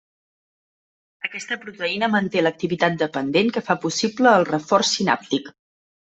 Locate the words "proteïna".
1.65-2.07